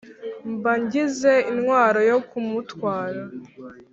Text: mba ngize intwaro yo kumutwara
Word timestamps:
mba 0.53 0.73
ngize 0.81 1.33
intwaro 1.51 1.99
yo 2.11 2.17
kumutwara 2.29 3.21